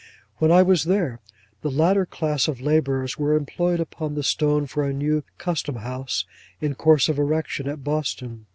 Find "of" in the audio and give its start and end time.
2.47-2.59, 7.07-7.19